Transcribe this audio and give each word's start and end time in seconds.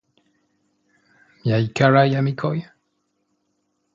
Miaj 1.43 1.61
karaj 1.81 2.05
amikoj? 2.21 2.57